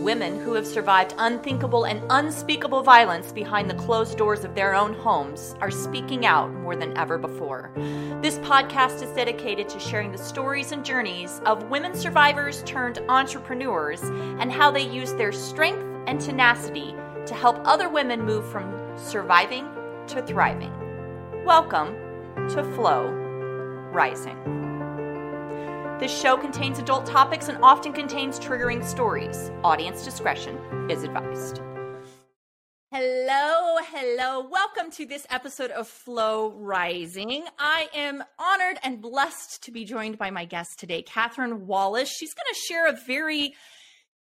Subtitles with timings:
[0.00, 4.94] women who have survived unthinkable and unspeakable violence behind the closed doors of their own
[4.94, 7.70] homes are speaking out more than ever before.
[8.22, 14.02] This podcast is dedicated to sharing the stories and journeys of women survivors turned entrepreneurs
[14.02, 16.94] and how they use their strength and tenacity
[17.26, 19.68] to help other women move from surviving
[20.06, 20.72] to thriving.
[21.44, 21.94] Welcome
[22.48, 23.08] to Flow
[23.92, 24.69] Rising.
[26.00, 29.50] This show contains adult topics and often contains triggering stories.
[29.62, 30.56] Audience discretion
[30.90, 31.60] is advised.
[32.90, 34.48] Hello, hello.
[34.48, 37.44] Welcome to this episode of Flow Rising.
[37.58, 42.08] I am honored and blessed to be joined by my guest today, Catherine Wallis.
[42.08, 43.52] She's going to share a very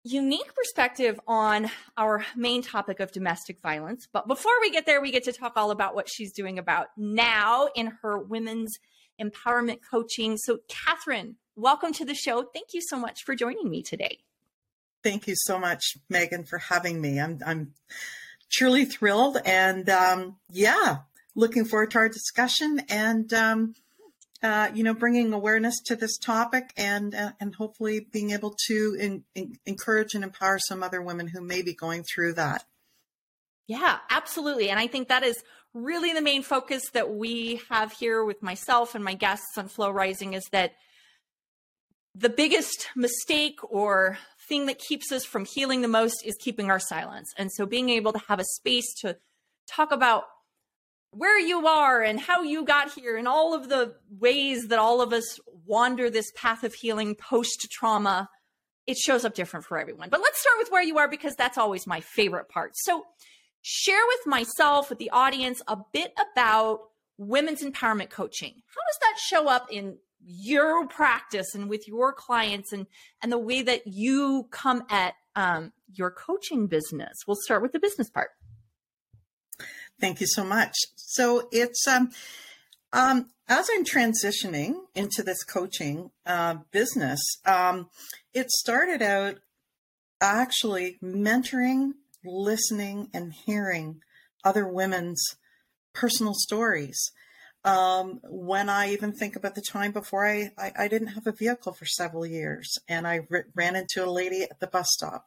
[0.02, 4.09] unique perspective on our main topic of domestic violence.
[4.10, 6.87] But before we get there, we get to talk all about what she's doing about
[6.96, 8.79] now in her women's
[9.20, 10.37] empowerment coaching.
[10.37, 12.45] So, Catherine, welcome to the show.
[12.55, 14.19] Thank you so much for joining me today.
[15.02, 17.21] Thank you so much, Megan, for having me.
[17.21, 17.73] I'm I'm
[18.51, 20.98] truly thrilled, and um, yeah,
[21.35, 23.74] looking forward to our discussion and um,
[24.43, 28.96] uh, you know bringing awareness to this topic and uh, and hopefully being able to
[28.98, 32.65] in, in, encourage and empower some other women who may be going through that.
[33.71, 38.24] Yeah, absolutely, and I think that is really the main focus that we have here
[38.24, 40.73] with myself and my guests on Flow Rising is that
[42.13, 46.80] the biggest mistake or thing that keeps us from healing the most is keeping our
[46.80, 47.32] silence.
[47.38, 49.18] And so being able to have a space to
[49.68, 50.24] talk about
[51.13, 55.01] where you are and how you got here and all of the ways that all
[55.01, 58.29] of us wander this path of healing post trauma,
[58.88, 60.09] it shows up different for everyone.
[60.10, 62.73] But let's start with where you are because that's always my favorite part.
[62.74, 63.04] So
[63.63, 66.81] share with myself, with the audience, a bit about
[67.19, 68.55] women's empowerment coaching.
[68.66, 72.87] How does that show up in your practice and with your clients and
[73.22, 77.12] and the way that you come at um, your coaching business?
[77.27, 78.31] We'll start with the business part.
[80.00, 80.75] Thank you so much.
[80.97, 82.10] So it's um
[82.93, 87.88] um as i'm transitioning into this coaching uh, business um
[88.34, 89.37] it started out
[90.20, 91.93] actually mentoring
[92.25, 94.00] listening and hearing
[94.44, 95.22] other women's
[95.94, 97.12] personal stories
[97.64, 101.32] um, when I even think about the time before I, I, I didn't have a
[101.32, 105.26] vehicle for several years and I r- ran into a lady at the bus stop.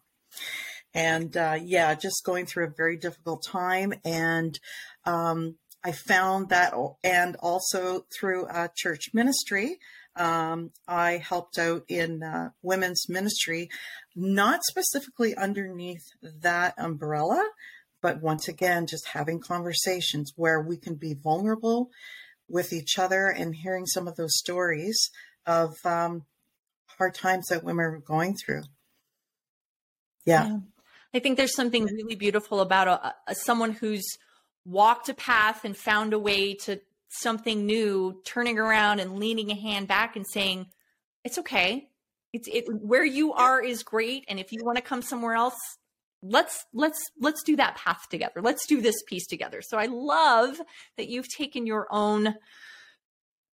[0.95, 3.93] And uh, yeah, just going through a very difficult time.
[4.03, 4.59] And
[5.05, 6.73] um, I found that,
[7.03, 9.79] and also through a church ministry,
[10.15, 13.69] um, I helped out in uh, women's ministry,
[14.15, 17.43] not specifically underneath that umbrella,
[18.01, 21.89] but once again, just having conversations where we can be vulnerable
[22.49, 25.09] with each other and hearing some of those stories
[25.45, 26.25] of um,
[26.97, 28.63] hard times that women are going through.
[30.25, 30.47] Yeah.
[30.47, 30.57] yeah.
[31.13, 34.17] I think there's something really beautiful about a, a, someone who's
[34.65, 36.79] walked a path and found a way to
[37.21, 40.67] something new, turning around and leaning a hand back and saying,
[41.23, 41.89] "It's okay.
[42.31, 45.57] It's it where you are is great, and if you want to come somewhere else,
[46.23, 48.41] let's let's let's do that path together.
[48.41, 49.61] Let's do this piece together.
[49.61, 50.59] So i love
[50.97, 52.35] that you've taken your own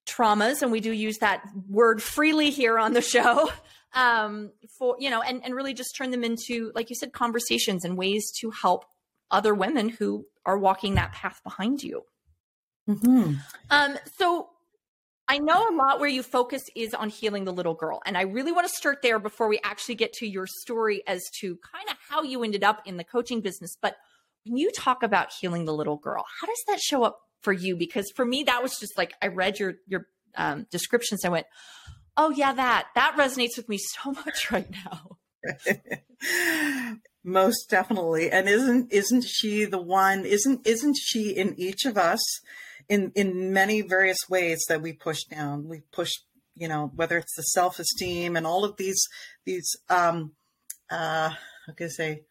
[0.06, 3.50] traumas and we do use that word freely here on the show
[3.94, 7.84] um, for you know and, and really just turn them into like you said conversations
[7.84, 8.84] and ways to help
[9.30, 12.02] other women who are walking that path behind you
[12.94, 13.34] mm-hmm.
[13.70, 14.48] um, so
[15.30, 18.02] I know a lot where you focus is on healing the little girl.
[18.04, 21.22] And I really want to start there before we actually get to your story as
[21.40, 23.76] to kind of how you ended up in the coaching business.
[23.80, 23.94] But
[24.44, 27.76] when you talk about healing the little girl, how does that show up for you?
[27.76, 31.24] Because for me, that was just like I read your your um, descriptions.
[31.24, 31.46] I went,
[32.16, 35.18] oh yeah, that that resonates with me so much right now.
[37.22, 38.32] Most definitely.
[38.32, 40.24] And isn't isn't she the one?
[40.24, 42.20] Isn't isn't she in each of us?
[42.90, 45.68] In in many various ways that we push down.
[45.68, 46.10] We push,
[46.56, 49.00] you know, whether it's the self esteem and all of these
[49.46, 50.32] these um,
[50.90, 52.22] uh, how can I say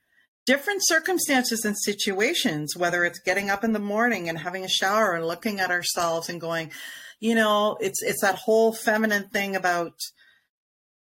[0.45, 2.75] different circumstances and situations.
[2.75, 6.27] Whether it's getting up in the morning and having a shower and looking at ourselves
[6.27, 6.71] and going,
[7.19, 9.93] you know, it's it's that whole feminine thing about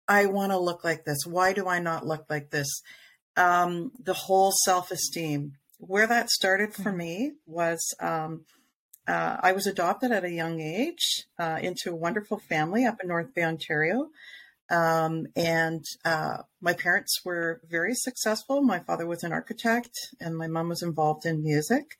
[0.07, 1.25] I want to look like this.
[1.25, 2.81] Why do I not look like this?
[3.35, 5.57] Um, the whole self esteem.
[5.77, 6.97] Where that started for mm-hmm.
[6.97, 8.45] me was um,
[9.11, 13.09] uh, I was adopted at a young age uh, into a wonderful family up in
[13.09, 14.09] North Bay, Ontario.
[14.69, 18.61] Um, and uh, my parents were very successful.
[18.61, 19.91] My father was an architect,
[20.21, 21.97] and my mom was involved in music.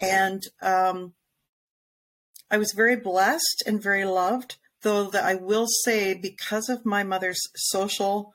[0.00, 1.12] And um,
[2.50, 7.04] I was very blessed and very loved, though that I will say, because of my
[7.04, 8.34] mother's social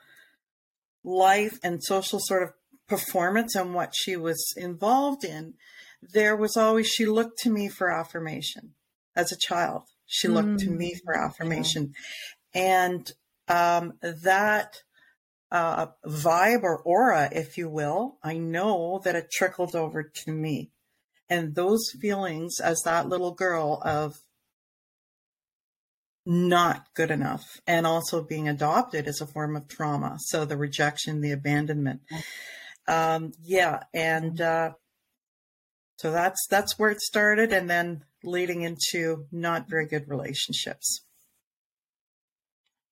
[1.04, 2.54] life and social sort of
[2.88, 5.56] performance and what she was involved in,
[6.02, 8.74] there was always, she looked to me for affirmation
[9.16, 9.84] as a child.
[10.06, 10.60] She looked mm.
[10.60, 11.94] to me for affirmation.
[12.54, 12.86] Yeah.
[12.86, 13.12] And
[13.48, 14.78] um, that
[15.52, 20.72] uh, vibe or aura, if you will, I know that it trickled over to me.
[21.30, 24.18] And those feelings as that little girl of
[26.26, 30.18] not good enough and also being adopted is a form of trauma.
[30.20, 32.02] So the rejection, the abandonment.
[32.88, 33.84] Um, yeah.
[33.94, 34.72] And, uh,
[36.00, 37.52] so that's, that's where it started.
[37.52, 41.02] And then leading into not very good relationships.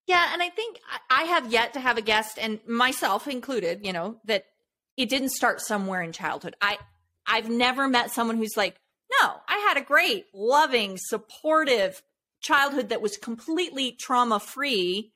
[0.08, 3.94] Yeah, and I think I have yet to have a guest, and myself included, you
[3.94, 4.46] know, that
[4.98, 6.56] it didn't start somewhere in childhood.
[6.62, 6.78] I
[7.26, 8.76] I've never met someone who's like,
[9.22, 12.02] no, I had a great, loving, supportive
[12.42, 15.14] childhood that was completely trauma free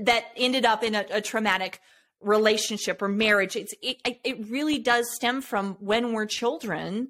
[0.00, 1.80] that ended up in a, a traumatic
[2.20, 3.56] relationship or marriage.
[3.56, 7.08] It's it, it really does stem from when we're children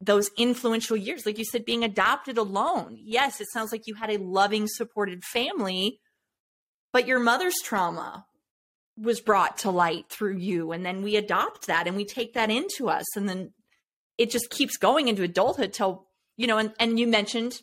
[0.00, 2.96] those influential years, like you said, being adopted alone.
[2.98, 6.00] Yes, it sounds like you had a loving, supported family,
[6.92, 8.24] but your mother's trauma
[8.96, 10.72] was brought to light through you.
[10.72, 13.04] And then we adopt that and we take that into us.
[13.16, 13.52] And then
[14.16, 16.06] it just keeps going into adulthood till,
[16.36, 17.60] you know, and, and you mentioned,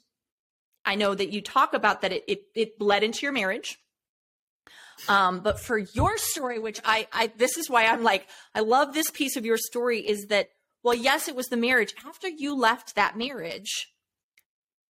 [0.86, 3.78] I know that you talk about that it, it, it bled into your marriage.
[5.08, 8.94] Um, but for your story, which I, I, this is why I'm like, I love
[8.94, 10.50] this piece of your story is that
[10.84, 11.94] well, yes, it was the marriage.
[12.06, 13.92] After you left that marriage,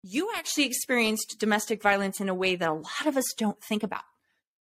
[0.03, 3.81] you actually experienced domestic violence in a way that a lot of us don't think
[3.81, 4.03] about.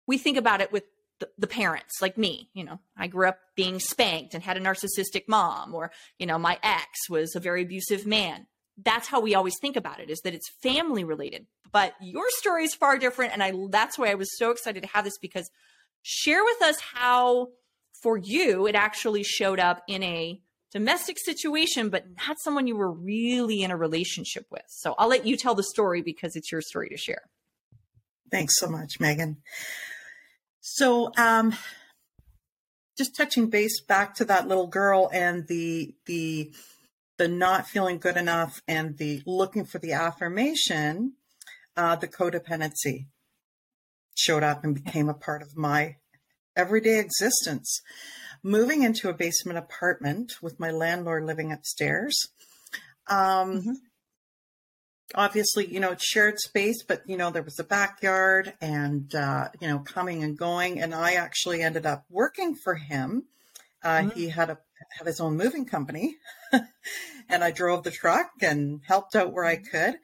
[0.06, 0.84] We think about it with
[1.20, 2.48] the, the, parents, like me.
[2.54, 6.38] You know, I grew up being spanked and had a narcissistic mom, or, you know,
[6.38, 8.46] my ex was a very abusive man.
[8.82, 11.46] That's how we always think about it is that it's family related.
[11.70, 13.32] But your story is far different.
[13.32, 15.50] And I that's why I was so excited to have this because
[16.02, 17.48] share with us how
[18.02, 22.92] for you it actually showed up in a domestic situation, but not someone you were
[22.92, 24.64] really in a relationship with.
[24.68, 27.22] So I'll let you tell the story because it's your story to share.
[28.30, 29.38] Thanks so much, Megan.
[30.60, 31.54] So, um,
[32.98, 36.50] just touching base back to that little girl and the the
[37.16, 41.14] the not feeling good enough and the looking for the affirmation,
[41.78, 43.06] uh, the codependency
[44.16, 45.94] showed up and became a part of my
[46.56, 47.80] everyday existence
[48.42, 52.18] moving into a basement apartment with my landlord living upstairs.
[53.06, 53.72] Um, mm-hmm.
[55.14, 59.48] Obviously, you know, it's shared space, but, you know, there was a backyard and, uh,
[59.60, 60.80] you know, coming and going.
[60.80, 63.24] And I actually ended up working for him.
[63.82, 64.18] Uh, mm-hmm.
[64.18, 64.58] He had a
[64.96, 66.16] had his own moving company,
[66.52, 69.76] and I drove the truck and helped out where I mm-hmm.
[69.76, 69.98] could.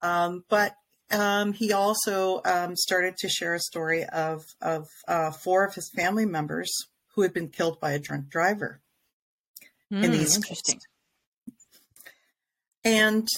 [0.00, 0.74] Um, but
[1.12, 5.90] um, he also um, started to share a story of of uh, four of his
[5.94, 6.70] family members
[7.14, 8.80] who had been killed by a drunk driver
[9.92, 10.76] mm, in the hmm, East interesting.
[10.76, 10.86] Coast.
[12.84, 13.28] And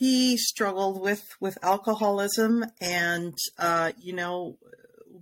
[0.00, 4.56] he struggled with with alcoholism and uh, you know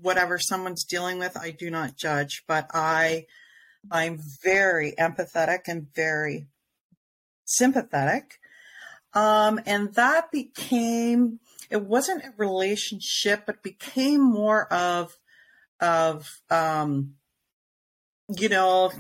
[0.01, 3.27] whatever someone's dealing with i do not judge but i
[3.91, 6.47] i'm very empathetic and very
[7.45, 8.39] sympathetic
[9.15, 11.41] um, and that became
[11.71, 15.17] it wasn't a relationship but became more of
[15.81, 17.15] of um,
[18.37, 18.93] you know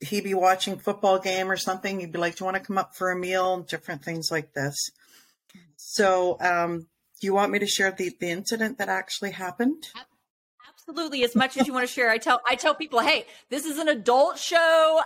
[0.00, 2.78] he'd be watching football game or something he'd be like do you want to come
[2.78, 3.60] up for a meal?
[3.62, 4.74] different things like this.
[5.76, 6.86] So um,
[7.20, 9.88] do you want me to share the, the incident that actually happened?
[10.68, 11.24] Absolutely.
[11.24, 13.78] As much as you want to share i tell i tell people hey this is
[13.78, 15.00] an adult show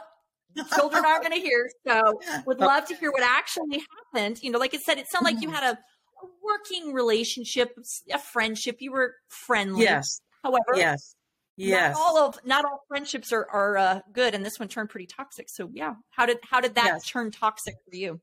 [0.75, 3.83] children aren't going to hear so would love to hear what actually
[4.15, 7.77] happened you know like i said it sounded like you had a, a working relationship
[8.13, 11.17] a friendship you were friendly yes However, yes,
[11.57, 14.91] yes, not all of not all friendships are are uh, good, and this one turned
[14.91, 15.49] pretty toxic.
[15.49, 17.09] So yeah, how did how did that yes.
[17.09, 18.21] turn toxic for you?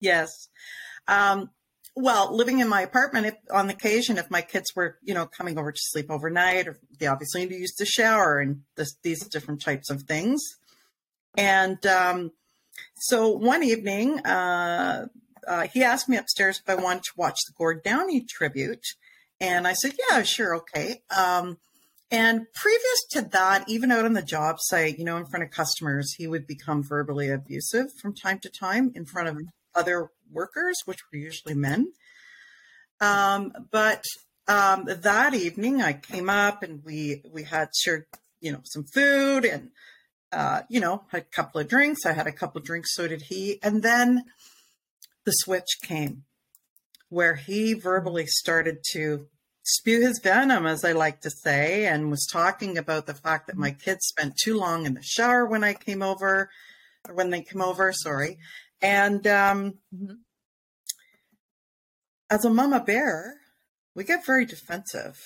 [0.00, 0.48] Yes.
[1.06, 1.50] Um,
[1.94, 5.58] well, living in my apartment, if, on occasion, if my kids were, you know, coming
[5.58, 9.28] over to sleep overnight, or they obviously need to use the shower and this, these
[9.28, 10.40] different types of things.
[11.36, 12.32] And um,
[12.96, 15.06] so one evening, uh,
[15.46, 18.84] uh, he asked me upstairs if I wanted to watch the Gord Downie tribute.
[19.40, 21.02] And I said, yeah, sure, okay.
[21.16, 21.58] Um,
[22.12, 25.50] and previous to that, even out on the job site, you know, in front of
[25.50, 29.38] customers, he would become verbally abusive from time to time in front of
[29.74, 31.92] other workers, which were usually men.
[33.00, 34.04] Um, but
[34.46, 38.04] um, that evening, I came up and we we had shared,
[38.40, 39.70] you know, some food and
[40.32, 42.06] uh, you know, had a couple of drinks.
[42.06, 43.58] I had a couple of drinks, so did he.
[43.62, 44.24] And then
[45.24, 46.24] the switch came,
[47.08, 49.26] where he verbally started to
[49.62, 53.56] spew his venom, as I like to say, and was talking about the fact that
[53.56, 56.50] my kids spent too long in the shower when I came over,
[57.08, 58.38] or when they came over, sorry.
[58.80, 60.14] And um, mm-hmm.
[62.30, 63.34] as a mama bear,
[63.94, 65.20] we get very defensive.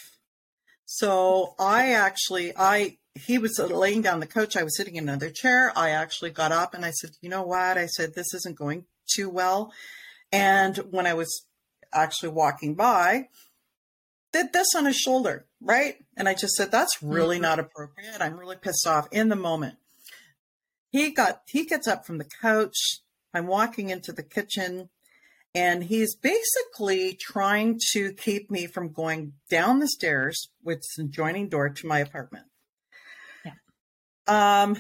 [0.84, 4.56] So I actually, I he was laying down the couch.
[4.56, 5.72] I was sitting in another chair.
[5.76, 7.78] I actually got up and I said, you know what?
[7.78, 9.72] I said, this isn't going too well.
[10.32, 11.46] And when I was
[11.92, 13.28] actually walking by,
[14.32, 15.96] did this on his shoulder, right?
[16.16, 17.42] And I just said, that's really mm-hmm.
[17.42, 18.20] not appropriate.
[18.20, 19.76] I'm really pissed off in the moment.
[20.90, 23.00] He got, he gets up from the couch.
[23.32, 24.90] I'm walking into the kitchen
[25.54, 31.48] and he's basically trying to keep me from going down the stairs, with the adjoining
[31.48, 32.44] door to my apartment.
[34.26, 34.76] Um,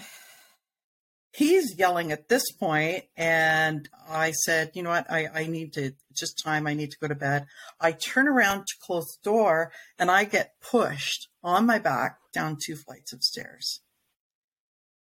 [1.36, 5.10] he's yelling at this point and i said you know what?
[5.10, 6.66] I, I need to just time.
[6.66, 7.46] I need to go to bed.
[7.78, 12.56] I turn around to close the door and i get pushed on my back down
[12.64, 13.80] two flights of stairs.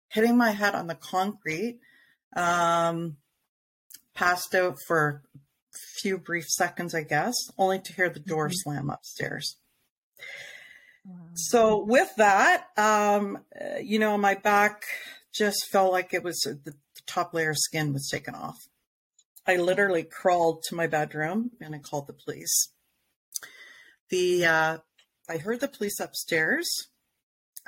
[0.08, 1.80] Hitting my head on the concrete
[2.36, 3.16] um,
[4.14, 8.70] passed out for a few brief seconds i guess only to hear the door mm-hmm.
[8.70, 9.56] slam upstairs
[11.34, 13.38] so with that um,
[13.82, 14.84] you know my back
[15.34, 16.74] just felt like it was the, the
[17.06, 18.58] top layer of skin was taken off.
[19.46, 22.68] I literally crawled to my bedroom and I called the police.
[24.10, 24.78] The uh,
[25.28, 26.88] I heard the police upstairs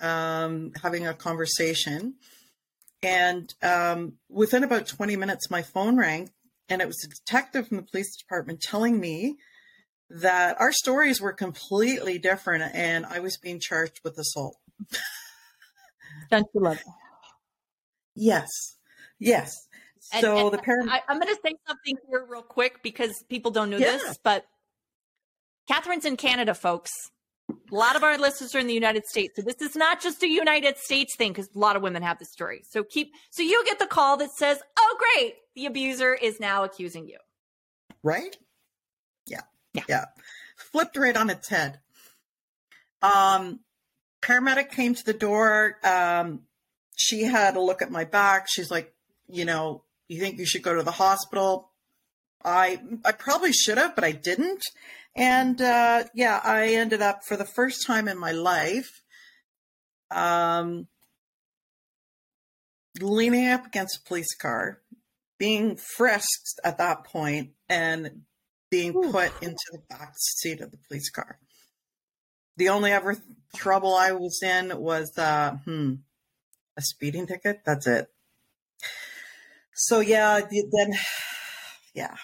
[0.00, 2.14] um, having a conversation,
[3.02, 6.30] and um, within about 20 minutes, my phone rang,
[6.68, 9.36] and it was a detective from the police department telling me
[10.14, 14.56] that our stories were completely different, and I was being charged with assault.
[16.30, 16.94] Don't you love that?
[18.14, 18.48] Yes.
[19.18, 19.52] Yes.
[19.98, 20.90] So and, and the parent.
[20.90, 23.92] I, am going to say something here real quick because people don't know yeah.
[23.92, 24.44] this, but
[25.68, 26.90] Catherine's in Canada, folks.
[27.50, 29.34] A lot of our listeners are in the United States.
[29.36, 32.18] So this is not just a United States thing because a lot of women have
[32.18, 32.62] this story.
[32.70, 35.34] So keep, so you get the call that says, oh, great.
[35.56, 37.18] The abuser is now accusing you.
[38.02, 38.36] Right?
[39.74, 39.82] Yeah.
[39.88, 40.04] Yeah.
[40.56, 41.80] Flipped right on its head.
[43.02, 43.60] Um,
[44.22, 45.76] paramedic came to the door.
[45.84, 46.42] Um,
[46.96, 48.46] she had a look at my back.
[48.48, 48.94] She's like,
[49.28, 51.70] you know, you think you should go to the hospital?
[52.44, 54.62] I I probably should have, but I didn't.
[55.16, 59.02] And uh, yeah, I ended up for the first time in my life,
[60.10, 60.88] um,
[63.00, 64.80] leaning up against a police car,
[65.38, 68.22] being frisked at that point, and
[68.74, 69.12] being Ooh.
[69.12, 71.38] put into the back seat of the police car.
[72.56, 73.16] The only ever
[73.54, 75.94] trouble I was in was, uh, hmm,
[76.76, 77.60] a speeding ticket.
[77.64, 78.08] That's it.
[79.74, 80.92] So yeah, then
[81.94, 82.16] yeah.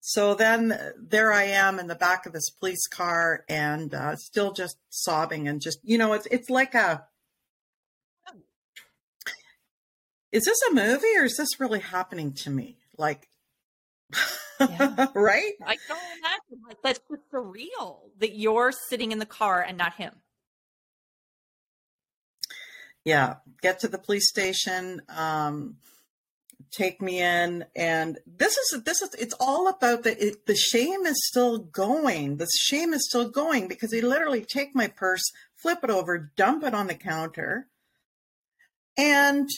[0.00, 4.52] So then there I am in the back of this police car and uh, still
[4.52, 7.04] just sobbing and just you know it's it's like a
[10.32, 12.78] is this a movie or is this really happening to me?
[12.98, 13.28] Like
[14.70, 15.06] yeah.
[15.14, 15.52] right?
[15.64, 19.94] I don't imagine like that's just surreal that you're sitting in the car and not
[19.94, 20.12] him
[23.04, 25.76] yeah, get to the police station, um,
[26.70, 31.04] take me in, and this is this is it's all about the it, the shame
[31.04, 32.36] is still going.
[32.36, 35.22] The shame is still going because they literally take my purse,
[35.56, 37.66] flip it over, dump it on the counter,
[38.96, 39.48] and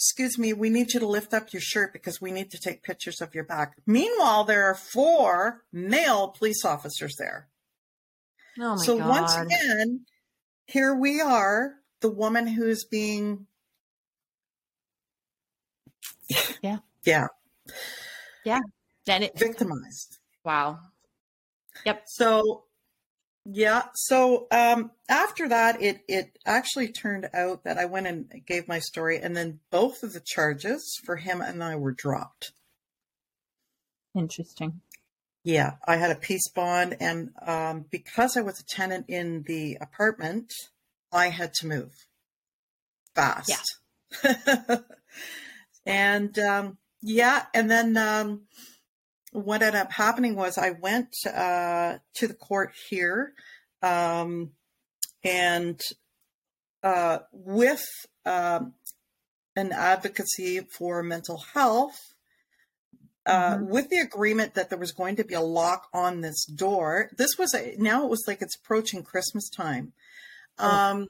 [0.00, 2.82] excuse me, we need you to lift up your shirt because we need to take
[2.82, 3.74] pictures of your back.
[3.86, 7.48] Meanwhile, there are four male police officers there.
[8.58, 9.08] Oh so God.
[9.10, 10.06] once again,
[10.64, 13.46] here we are the woman who's being
[16.62, 17.26] yeah yeah
[18.44, 18.60] yeah
[19.06, 20.78] and it victimized wow
[21.84, 22.64] yep so
[23.44, 28.68] yeah so um after that it it actually turned out that i went and gave
[28.68, 32.52] my story and then both of the charges for him and i were dropped
[34.14, 34.80] interesting
[35.42, 39.78] yeah i had a peace bond and um because i was a tenant in the
[39.80, 40.52] apartment
[41.12, 42.06] I had to move
[43.14, 43.50] fast.
[44.22, 44.76] Yeah.
[45.86, 48.42] and um, yeah, and then um,
[49.32, 53.32] what ended up happening was I went uh, to the court here
[53.82, 54.50] um,
[55.22, 55.80] and
[56.82, 57.84] uh, with
[58.26, 58.74] um,
[59.56, 61.98] an advocacy for mental health.
[63.26, 63.68] Uh, mm-hmm.
[63.68, 67.36] with the agreement that there was going to be a lock on this door, this
[67.38, 69.92] was a, now it was like it's approaching Christmas time.
[70.58, 70.66] Oh.
[70.66, 71.08] Um,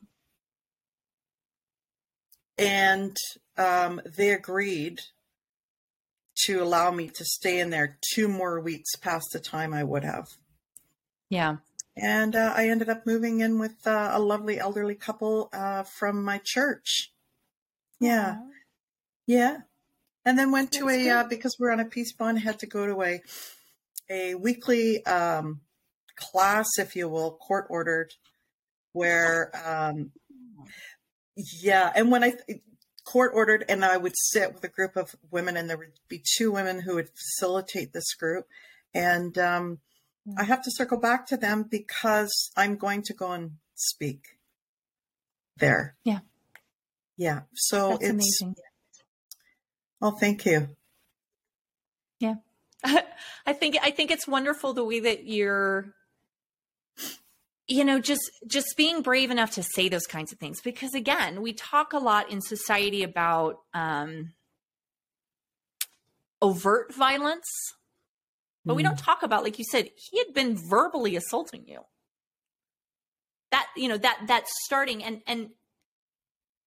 [2.59, 3.17] and
[3.57, 5.01] um, they agreed
[6.47, 10.05] to allow me to stay in there two more weeks past the time I would
[10.05, 10.27] have.
[11.29, 11.57] Yeah.
[11.97, 16.25] And uh, I ended up moving in with uh, a lovely elderly couple uh, from
[16.25, 17.13] my church.
[18.01, 18.39] Yeah.
[19.27, 19.59] Yeah.
[20.25, 22.67] And then went to That's a, uh, because we're on a peace bond, had to
[22.67, 23.23] go to a,
[24.09, 25.61] a weekly um,
[26.17, 28.13] class, if you will, court ordered,
[28.93, 30.13] where, um,
[31.37, 31.93] yeah.
[31.95, 32.35] And when I,
[33.11, 36.23] court ordered, and I would sit with a group of women, and there would be
[36.37, 38.47] two women who would facilitate this group.
[38.95, 39.79] And um,
[40.39, 44.39] I have to circle back to them because I'm going to go and speak
[45.57, 45.97] there.
[46.05, 46.21] Yeah.
[47.17, 47.41] Yeah.
[47.55, 48.11] So That's it's
[48.43, 48.55] amazing.
[50.01, 50.69] Oh, thank you.
[52.21, 52.35] Yeah.
[52.85, 55.95] I think I think it's wonderful the way that you're
[57.71, 61.41] you know just just being brave enough to say those kinds of things because again,
[61.41, 64.33] we talk a lot in society about um
[66.43, 67.47] overt violence
[68.65, 69.05] but we don't mm.
[69.05, 71.81] talk about like you said he had been verbally assaulting you
[73.51, 75.51] that you know that that's starting and and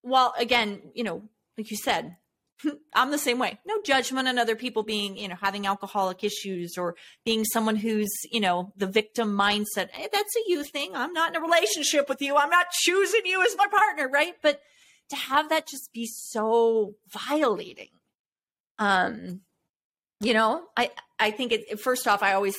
[0.02, 1.22] while again you know
[1.58, 2.16] like you said
[2.94, 3.58] i'm the same way.
[3.66, 8.10] No judgment on other people being you know having alcoholic issues or being someone who's
[8.30, 9.90] you know the victim mindset.
[9.90, 10.92] Hey, that's a you thing.
[10.94, 12.36] I'm not in a relationship with you.
[12.36, 14.34] I'm not choosing you as my partner right?
[14.42, 14.60] But
[15.10, 17.90] to have that just be so violating
[18.78, 19.42] um
[20.20, 22.56] you know i i think it first off i always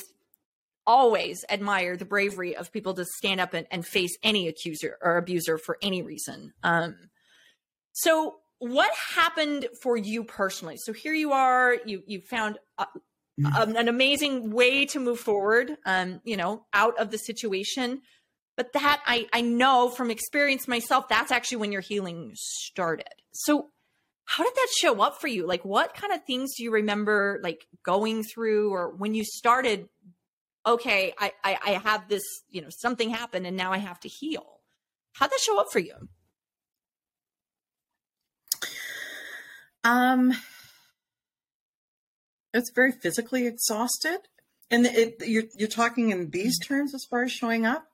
[0.88, 5.18] always admire the bravery of people to stand up and, and face any accuser or
[5.18, 6.54] abuser for any reason.
[6.64, 7.10] Um
[7.94, 10.78] so what happened for you personally?
[10.78, 12.86] So here you are you you found a,
[13.40, 13.76] mm.
[13.78, 18.02] an amazing way to move forward um you know out of the situation.
[18.58, 23.14] But that i i know from experience myself that's actually when your healing started.
[23.34, 23.70] So
[24.28, 25.46] how did that show up for you?
[25.46, 29.90] Like what kind of things do you remember like going through or when you started
[30.66, 34.08] okay i i, I have this you know something happened and now i have to
[34.08, 34.62] heal.
[35.14, 36.10] How'd that show up for you
[39.86, 40.34] um
[42.54, 44.20] it's very physically exhausted
[44.70, 46.74] and it, you're you're talking in these mm-hmm.
[46.74, 47.86] terms as far as showing up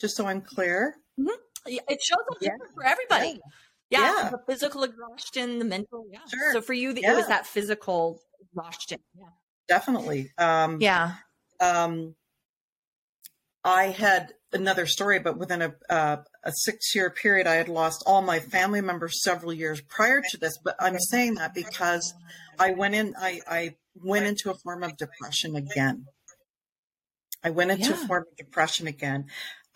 [0.00, 1.28] just so i'm clear mm-hmm.
[1.66, 2.50] it shows up yeah.
[2.74, 3.50] for everybody yeah
[3.92, 4.30] yeah, yeah.
[4.30, 6.06] the physical exhaustion, the mental.
[6.10, 6.20] Yeah.
[6.32, 6.52] Sure.
[6.54, 7.12] So for you, yeah.
[7.12, 9.00] it was that physical exhaustion.
[9.14, 9.26] Yeah.
[9.68, 10.32] Definitely.
[10.38, 11.16] Um, yeah.
[11.60, 12.14] Um,
[13.64, 18.02] I had another story, but within a, uh, a six year period, I had lost
[18.06, 20.58] all my family members several years prior to this.
[20.62, 22.12] But I'm saying that because
[22.58, 26.06] I went in, I, I went into a form of depression again.
[27.44, 28.04] I went into yeah.
[28.04, 29.26] a form of depression again.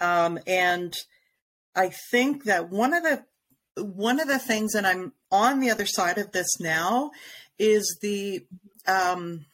[0.00, 0.94] Um, and
[1.74, 3.24] I think that one of the
[3.82, 7.10] one of the things, and I'm on the other side of this now,
[7.58, 8.46] is the
[8.86, 9.44] um,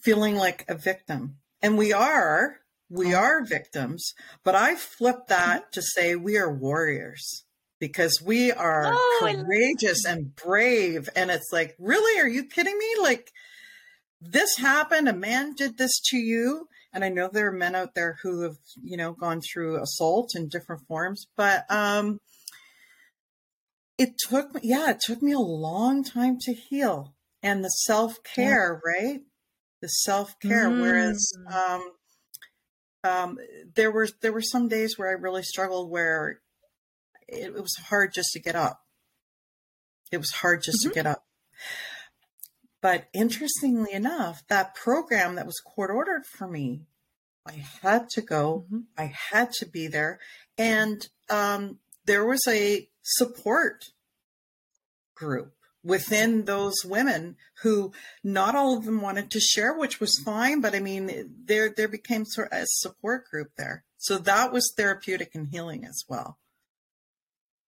[0.00, 1.36] feeling like a victim.
[1.64, 2.58] And we are,
[2.90, 3.18] we oh.
[3.18, 4.12] are victims,
[4.44, 7.46] but I flip that to say we are warriors
[7.80, 11.08] because we are oh, courageous and brave.
[11.16, 12.20] And it's like, really?
[12.20, 12.96] Are you kidding me?
[13.00, 13.30] Like,
[14.20, 16.68] this happened, a man did this to you.
[16.92, 20.32] And I know there are men out there who have, you know, gone through assault
[20.36, 22.18] in different forms, but um,
[23.96, 27.14] it took me, yeah, it took me a long time to heal.
[27.42, 28.92] And the self care, yeah.
[28.92, 29.20] right?
[29.84, 30.70] The self care.
[30.70, 30.80] Mm.
[30.80, 31.90] Whereas um,
[33.04, 33.38] um,
[33.74, 36.40] there were there were some days where I really struggled, where
[37.28, 38.80] it, it was hard just to get up.
[40.10, 40.88] It was hard just mm-hmm.
[40.88, 41.26] to get up.
[42.80, 46.86] But interestingly enough, that program that was court ordered for me,
[47.46, 48.64] I had to go.
[48.64, 48.78] Mm-hmm.
[48.96, 50.18] I had to be there.
[50.56, 53.84] And um, there was a support
[55.14, 55.52] group
[55.84, 57.92] within those women who
[58.24, 60.60] not all of them wanted to share, which was fine.
[60.60, 63.84] But I mean, there, there became sort of a support group there.
[63.98, 66.38] So that was therapeutic and healing as well.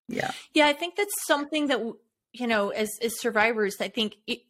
[0.08, 0.30] Yeah.
[0.54, 0.66] Yeah.
[0.66, 1.80] I think that's something that,
[2.32, 4.40] you know, as, as survivors, I think it,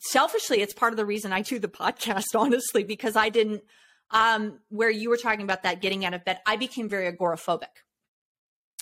[0.00, 3.62] selfishly, it's part of the reason I do the podcast, honestly, because I didn't,
[4.10, 7.64] um, where you were talking about that getting out of bed, I became very agoraphobic.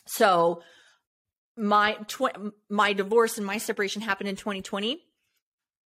[0.06, 0.62] So
[1.60, 5.00] my tw- my divorce and my separation happened in 2020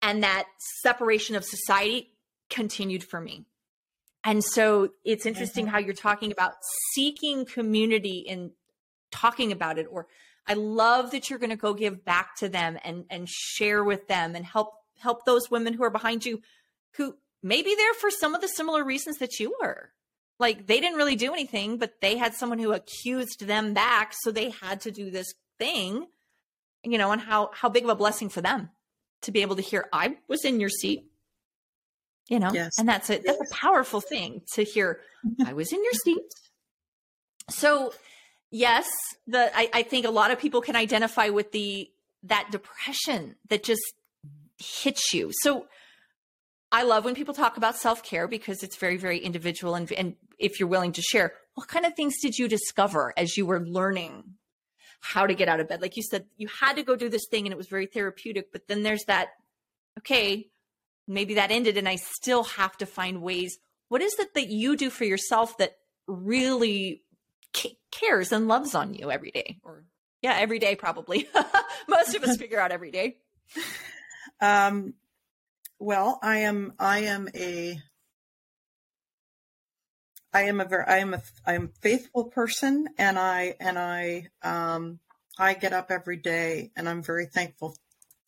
[0.01, 0.45] and that
[0.81, 2.11] separation of society
[2.49, 3.45] continued for me.
[4.23, 5.73] And so it's interesting mm-hmm.
[5.73, 6.53] how you're talking about
[6.93, 8.51] seeking community and
[9.11, 10.07] talking about it or
[10.45, 14.07] I love that you're going to go give back to them and and share with
[14.07, 16.41] them and help help those women who are behind you
[16.97, 19.91] who may be there for some of the similar reasons that you were.
[20.39, 24.31] Like they didn't really do anything, but they had someone who accused them back, so
[24.31, 26.07] they had to do this thing.
[26.83, 28.69] You know, and how how big of a blessing for them
[29.21, 31.05] to be able to hear I was in your seat.
[32.29, 32.77] You know, Yes.
[32.77, 34.99] and that's a that's a powerful thing to hear.
[35.45, 36.21] I was in your seat.
[37.49, 37.93] So,
[38.51, 38.89] yes,
[39.27, 41.89] the I, I think a lot of people can identify with the
[42.23, 43.81] that depression that just
[44.57, 45.31] hits you.
[45.41, 45.67] So,
[46.71, 49.75] I love when people talk about self care because it's very, very individual.
[49.75, 53.35] And, and if you're willing to share, what kind of things did you discover as
[53.35, 54.23] you were learning
[55.03, 55.81] how to get out of bed?
[55.81, 58.51] Like you said, you had to go do this thing and it was very therapeutic,
[58.51, 59.29] but then there's that,
[59.99, 60.49] okay,
[61.07, 63.57] maybe that ended and I still have to find ways.
[63.89, 67.03] What is it that you do for yourself that really
[67.53, 69.59] ca- cares and loves on you every day?
[69.63, 69.83] Or,
[70.21, 71.27] yeah, every day, probably.
[71.89, 73.17] Most of us figure out every day.
[74.41, 74.95] Um,
[75.79, 76.73] well, I am.
[76.79, 77.79] I am a.
[80.33, 80.85] I am a very.
[80.85, 81.21] I am a.
[81.45, 84.27] I am a faithful person, and I and I.
[84.41, 84.99] Um,
[85.37, 87.75] I get up every day, and I'm very thankful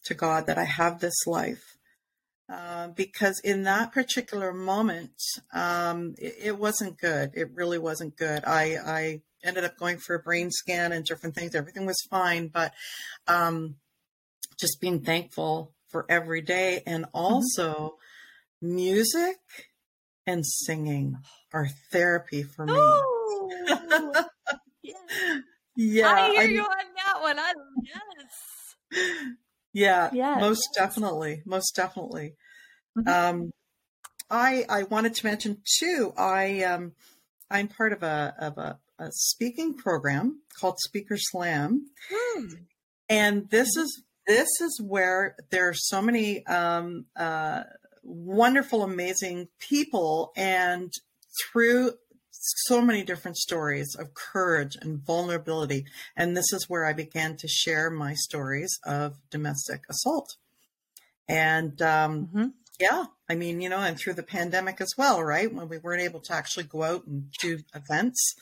[0.06, 1.78] to God that I have this life.
[2.48, 5.14] Uh, because in that particular moment,
[5.54, 7.32] um, it, it wasn't good.
[7.34, 8.44] It really wasn't good.
[8.46, 11.56] I, I ended up going for a brain scan and different things.
[11.56, 12.74] Everything was fine, but
[13.28, 13.76] um,
[14.60, 17.98] just being thankful for every day and also
[18.62, 19.38] music
[20.28, 21.18] and singing
[21.56, 22.74] are therapy for me.
[22.76, 23.50] Oh,
[24.84, 24.94] yeah.
[25.76, 27.40] yeah, I hear I- you on that one.
[27.40, 27.54] I
[28.92, 29.26] yes.
[29.74, 30.40] yeah, Yes.
[30.42, 32.36] most definitely, most definitely.
[32.98, 33.08] Mhm.
[33.08, 33.52] Um,
[34.30, 36.14] I I wanted to mention too.
[36.18, 36.94] I um,
[37.50, 42.46] I'm part of a of a, a speaking program called Speaker Slam, Hmm.
[43.10, 47.64] and this is this is where there are so many um, uh,
[48.04, 50.92] wonderful, amazing people, and
[51.42, 51.94] through
[52.32, 57.48] so many different stories of courage and vulnerability, and this is where I began to
[57.48, 60.36] share my stories of domestic assault,
[61.28, 62.54] and um, Mhm.
[62.80, 65.52] yeah, I mean, you know, and through the pandemic as well, right?
[65.52, 68.36] When we weren't able to actually go out and do events.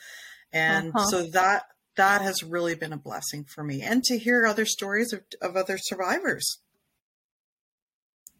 [0.52, 1.06] And Uh-huh.
[1.06, 3.80] so that that has really been a blessing for me.
[3.80, 6.58] And to hear other stories of, of other survivors.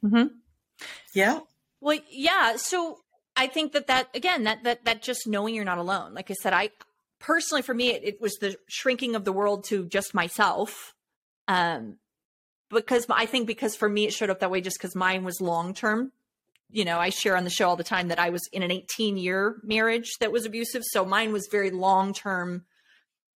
[0.02, 0.40] Mhm.
[1.14, 1.40] Yeah.
[1.80, 2.56] Well, yeah.
[2.56, 3.03] So
[3.36, 6.14] I think that that again, that that that just knowing you're not alone.
[6.14, 6.70] Like I said, I
[7.18, 10.94] personally, for me, it, it was the shrinking of the world to just myself.
[11.48, 11.96] Um,
[12.70, 15.40] because I think because for me it showed up that way just because mine was
[15.40, 16.12] long term.
[16.70, 18.70] You know, I share on the show all the time that I was in an
[18.72, 22.64] 18 year marriage that was abusive, so mine was very long term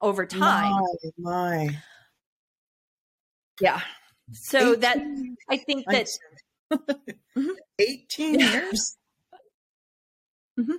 [0.00, 0.72] over time.
[0.72, 0.86] My,
[1.18, 1.76] my.
[3.60, 3.80] Yeah.
[4.32, 4.98] So that
[5.50, 6.06] I think that.
[7.36, 7.54] Mhm.
[7.78, 8.70] 18 Yeah.
[10.58, 10.76] Years.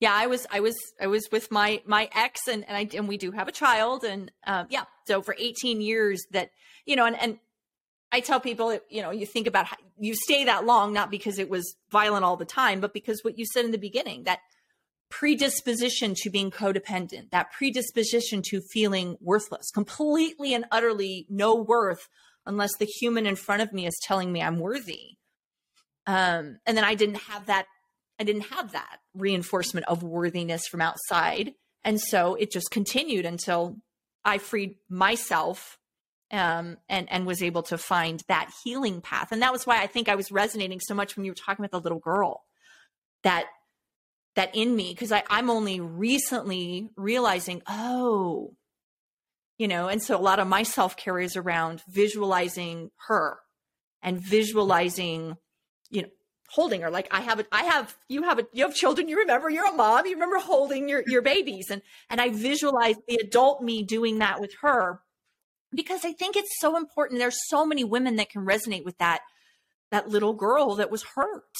[0.00, 3.08] yeah i was i was i was with my my ex and and i and
[3.08, 6.50] we do have a child and um yeah so for 18 years that
[6.86, 7.38] you know and and
[8.12, 11.38] i tell people you know you think about how you stay that long not because
[11.38, 14.40] it was violent all the time but because what you said in the beginning that
[15.10, 22.08] predisposition to being codependent that predisposition to feeling worthless completely and utterly no worth
[22.46, 25.16] unless the human in front of me is telling me i'm worthy
[26.06, 27.66] um and then i didn't have that
[28.18, 31.54] I didn't have that reinforcement of worthiness from outside.
[31.84, 33.76] And so it just continued until
[34.24, 35.78] I freed myself
[36.30, 39.32] um, and, and was able to find that healing path.
[39.32, 41.64] And that was why I think I was resonating so much when you were talking
[41.64, 42.42] about the little girl
[43.22, 43.46] that
[44.34, 48.54] that in me, because I'm only recently realizing, oh,
[49.58, 53.38] you know, and so a lot of my self-care is around visualizing her
[54.02, 55.36] and visualizing,
[55.90, 56.08] you know,
[56.54, 56.90] holding her.
[56.90, 59.08] Like i have a i have you have a you have children.
[59.08, 60.06] You remember you're a mom.
[60.06, 61.66] You remember holding your your babies.
[61.70, 65.00] And and i visualize the adult me doing that with her
[65.74, 67.18] because i think it's so important.
[67.18, 69.20] There's so many women that can resonate with that
[69.90, 71.56] that little girl that was hurt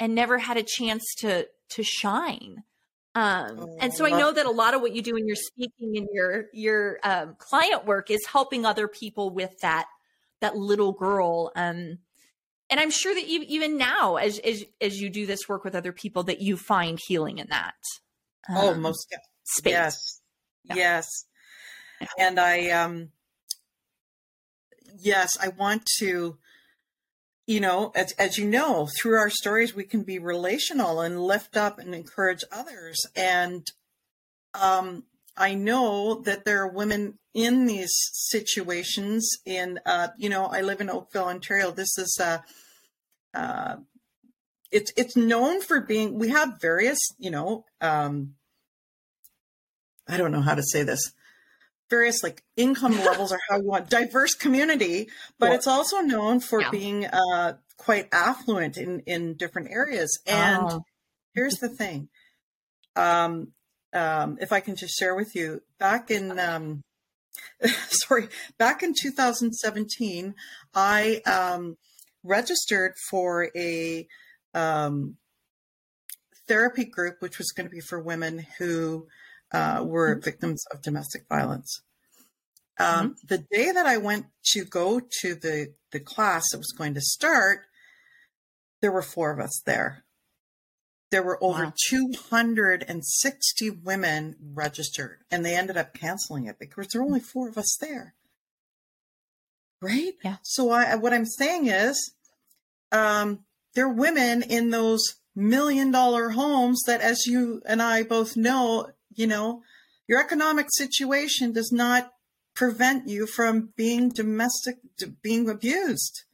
[0.00, 2.64] and never had a chance to to shine.
[3.14, 5.98] Um and so i know that a lot of what you do in your speaking
[5.98, 9.86] and your your um, client work is helping other people with that
[10.40, 11.52] that little girl.
[11.54, 11.98] Um
[12.70, 15.92] and I'm sure that even now, as, as as you do this work with other
[15.92, 17.74] people, that you find healing in that.
[18.48, 19.72] Oh, um, most de- space.
[19.72, 20.20] Yes.
[20.64, 20.74] Yeah.
[20.74, 21.26] Yes.
[22.18, 23.10] And I um
[24.98, 26.38] yes, I want to
[27.46, 31.56] you know, as as you know, through our stories we can be relational and lift
[31.56, 33.66] up and encourage others and
[34.54, 35.04] um
[35.36, 40.80] I know that there are women in these situations in uh you know, I live
[40.80, 41.70] in Oakville, Ontario.
[41.70, 42.38] This is uh
[43.34, 43.76] uh
[44.70, 48.34] it's it's known for being we have various, you know, um
[50.06, 51.12] I don't know how to say this.
[51.90, 55.54] various like income levels or how you want diverse community, but Sure.
[55.54, 56.70] it's also known for Yeah.
[56.70, 60.18] being uh, quite affluent in in different areas.
[60.26, 60.84] And Oh.
[61.34, 62.08] here's the thing.
[62.96, 63.52] Um,
[63.94, 66.82] um, if I can just share with you, back in um,
[67.88, 68.28] sorry,
[68.58, 70.34] back in 2017,
[70.74, 71.76] I um,
[72.22, 74.06] registered for a
[74.54, 75.16] um,
[76.48, 79.06] therapy group, which was going to be for women who
[79.52, 81.82] uh, were victims of domestic violence.
[82.78, 86.94] Um, The day that I went to go to the the class that was going
[86.94, 87.66] to start,
[88.80, 90.03] there were four of us there.
[91.14, 91.72] There were over Wow.
[91.90, 97.56] 260 women registered, and they ended up canceling it because there were only four of
[97.56, 98.14] us there.
[99.80, 100.14] Right?
[100.24, 100.38] Yeah.
[100.42, 102.14] So I, what I'm saying is,
[102.90, 103.44] um,
[103.76, 108.90] there are women in those million dollar homes that, as you and I both know,
[109.14, 109.62] you know,
[110.08, 112.12] your economic situation does not
[112.54, 114.78] prevent you from being domestic,
[115.22, 116.24] being abused.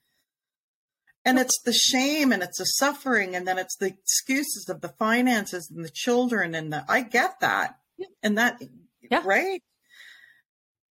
[1.25, 4.89] And it's the shame and it's the suffering and then it's the excuses of the
[4.89, 7.79] finances and the children and the, I get that.
[7.99, 8.07] Yeah.
[8.23, 8.63] And that,
[9.11, 9.23] Yeah.
[9.25, 9.63] right?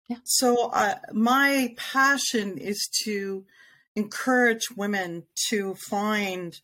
[0.08, 0.18] Yeah.
[0.24, 3.44] So uh, my passion is to
[3.96, 6.60] encourage women to find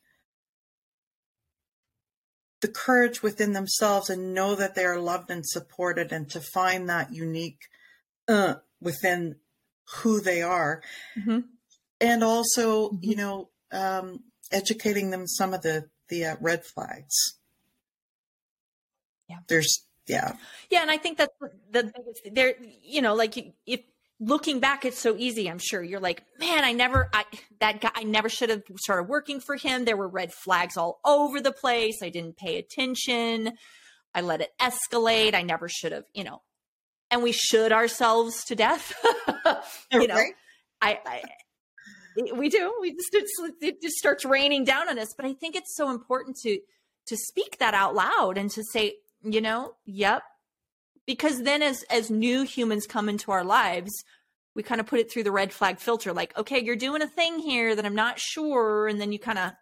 [2.60, 6.88] the courage within themselves and know that they are loved and supported and to find
[6.88, 7.60] that unique
[8.28, 9.36] uh, within
[9.98, 10.82] who they are
[11.18, 11.44] Mhm.
[12.00, 12.98] And also Mhm.
[13.02, 17.14] you know um, educating them some of the the uh, red flags
[19.28, 19.36] Yeah.
[19.48, 20.32] there's yeah
[20.70, 22.34] Yeah, and I think that's the the biggest.
[22.34, 23.80] There, you know, like if
[24.20, 25.50] looking back, it's so easy.
[25.50, 27.24] I'm sure you're like, man, I never, I
[27.60, 29.84] that guy, I never should have started working for him.
[29.84, 32.02] There were red flags all over the place.
[32.02, 33.52] I didn't pay attention.
[34.14, 35.34] I let it escalate.
[35.34, 36.40] I never should have, you know.
[37.10, 38.94] And we should ourselves to death.
[39.92, 40.32] you know, Right?
[40.80, 41.22] I, I
[42.34, 42.74] we do.
[42.80, 43.14] We just
[43.60, 45.14] it just starts raining down on us.
[45.16, 46.58] But I think it's so important to
[47.06, 50.22] to speak that out loud and to say, you know, yep.
[51.06, 53.92] Because then as as new humans come into our lives,
[54.54, 57.06] we kind of put it through the red flag filter, like, okay, you're doing a
[57.06, 59.52] thing here that I'm not sure, and then you kind of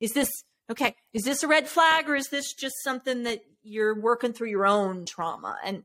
[0.00, 0.30] is this
[0.70, 4.50] okay, is this a red flag or is this just something that you're working through
[4.50, 5.56] your own trauma?
[5.64, 5.84] And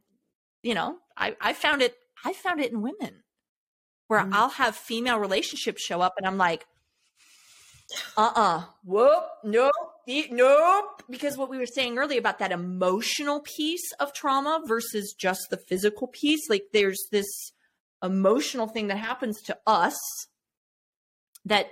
[0.64, 3.24] you know, I, I found it I found it in women
[4.12, 4.34] where Mhm.
[4.34, 6.67] I'll have female relationships show up and I'm like,
[8.17, 9.71] uh-uh, whoop, nope,
[10.06, 11.04] nope.
[11.10, 15.56] Because what we were saying earlier about that emotional piece of trauma versus just the
[15.56, 17.54] physical piece, like there's this
[18.04, 19.97] emotional thing that happens to us
[21.45, 21.67] that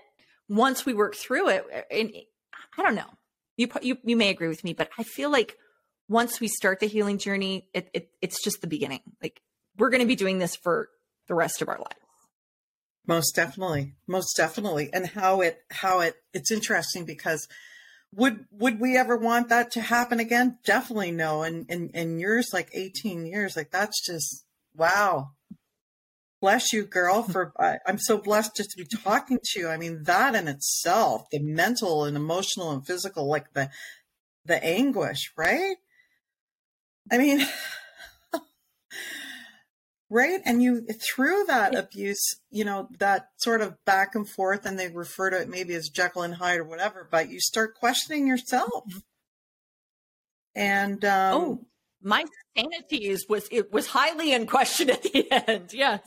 [0.48, 2.22] once we work through it, eh, eh, and eh,
[2.78, 3.10] I don't know,
[3.58, 5.58] you you you may agree with me, but I feel like
[6.08, 9.02] once we start the healing journey, it, it it's just the beginning.
[9.22, 9.42] Like
[9.78, 10.90] we're going to be doing this for
[11.28, 12.09] the rest of our lives.
[13.10, 13.96] Most definitely.
[14.06, 14.92] Most definitely.
[14.94, 17.48] And how it how it it's interesting because
[18.14, 20.60] would would we ever want that to happen again?
[20.64, 21.42] Definitely no.
[21.42, 24.46] And and and yours like 18 years like that's just
[24.76, 25.32] wow.
[26.40, 29.70] Bless you girl for I, i'm so blessed just to be talking to you.
[29.70, 33.72] I mean that in itself the mental and emotional and physical like the
[34.46, 35.78] the anguish right?
[37.12, 37.40] I mean
[40.10, 44.78] right and you through that abuse you know that sort of back and forth and
[44.80, 48.26] they refer to it maybe as jekyll and hyde or whatever but you start questioning
[48.28, 48.84] yourself
[50.56, 51.66] and um oh,
[52.02, 52.26] my
[52.58, 55.70] sanity is was it was highly in question at the end.
[55.74, 56.02] Yes,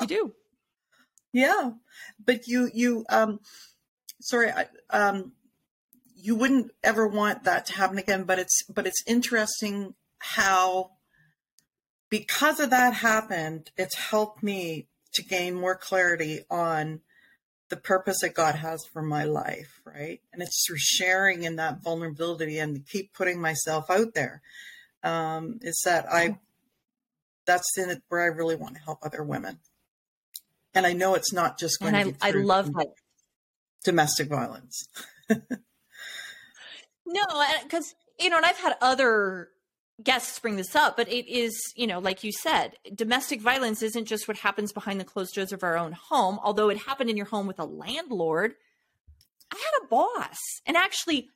[0.00, 0.34] you do.
[1.32, 1.70] yeah
[2.24, 3.38] but you you um
[4.20, 5.32] sorry I, um
[6.20, 10.90] you wouldn't ever want that to happen again but it's but it's interesting how
[12.10, 17.00] because of that happened it's helped me to gain more clarity on
[17.68, 20.20] the purpose that God has for my life, right?
[20.32, 24.40] And it's through sharing in that vulnerability and to keep putting myself out there.
[25.02, 26.38] Um, is that I
[27.46, 29.58] that's in it where I really want to help other women.
[30.74, 32.88] And I know it's not just going And to I be I love that.
[33.84, 34.88] domestic violence.
[37.10, 37.22] No,
[37.62, 39.48] because you know, and I've had other
[40.02, 44.06] guests bring this up, but it is, you know, like you said, domestic violence isn't
[44.06, 47.16] just what happens behind the closed doors of our own home, although it happened in
[47.16, 48.54] your home with a landlord.
[49.52, 51.30] I had a boss, and actually,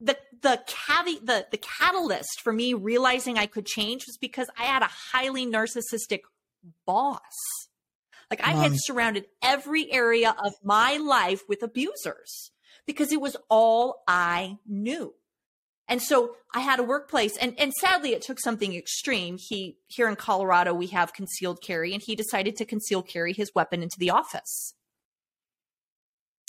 [0.00, 4.64] the the cavi- the the catalyst for me realizing I could change was because I
[4.64, 6.20] had a highly narcissistic
[6.86, 7.20] boss.
[8.30, 12.50] Like I had surrounded every area of my life with abusers
[12.86, 15.14] because it was all I knew.
[15.92, 19.36] And so I had a workplace and, and sadly it took something extreme.
[19.38, 23.52] He here in Colorado, we have concealed carry and he decided to conceal carry his
[23.54, 24.72] weapon into the office.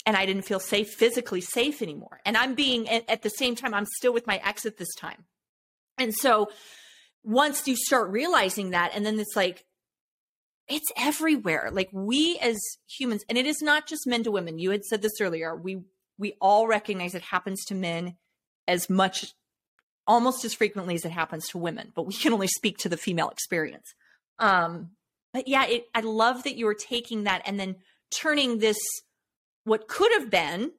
[0.06, 2.22] And I didn't feel safe, physically safe anymore.
[2.24, 4.94] And I'm being at, at the same time, I'm still with my ex at this
[4.94, 5.26] time.
[5.98, 6.48] And so
[7.22, 9.66] once you start realizing that, and then it's like,
[10.68, 11.68] it's everywhere.
[11.70, 14.58] Like we as humans, and it is not just men to women.
[14.58, 15.54] You had said this earlier.
[15.54, 15.82] We
[16.16, 18.16] we all recognize it happens to men
[18.66, 19.34] as much
[20.06, 22.96] almost as frequently as it happens to women, but we can only speak to the
[22.96, 23.94] female experience.
[24.38, 24.90] Um,
[25.32, 27.76] but yeah, it, I love that you were taking that and then
[28.10, 28.78] turning this,
[29.64, 30.72] what could have been,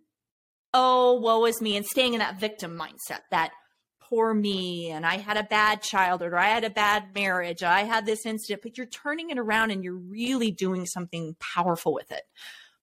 [0.74, 3.52] oh, woe is me, and staying in that victim mindset that
[4.00, 7.82] poor me, and I had a bad childhood, or I had a bad marriage, I
[7.82, 12.12] had this incident, but you're turning it around and you're really doing something powerful with
[12.12, 12.22] it